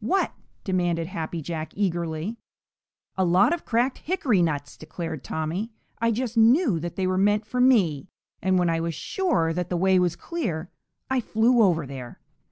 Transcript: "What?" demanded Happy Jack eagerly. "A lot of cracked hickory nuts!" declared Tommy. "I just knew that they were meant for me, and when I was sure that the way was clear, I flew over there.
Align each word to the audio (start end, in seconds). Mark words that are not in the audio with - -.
"What?" 0.00 0.32
demanded 0.64 1.06
Happy 1.06 1.40
Jack 1.40 1.72
eagerly. 1.76 2.36
"A 3.16 3.24
lot 3.24 3.52
of 3.52 3.64
cracked 3.64 3.98
hickory 3.98 4.42
nuts!" 4.42 4.76
declared 4.76 5.22
Tommy. 5.22 5.70
"I 6.00 6.10
just 6.10 6.36
knew 6.36 6.80
that 6.80 6.96
they 6.96 7.06
were 7.06 7.16
meant 7.16 7.46
for 7.46 7.60
me, 7.60 8.08
and 8.42 8.58
when 8.58 8.68
I 8.70 8.80
was 8.80 8.94
sure 8.96 9.52
that 9.52 9.68
the 9.70 9.76
way 9.76 10.00
was 10.00 10.16
clear, 10.16 10.68
I 11.08 11.20
flew 11.20 11.62
over 11.62 11.86
there. 11.86 12.18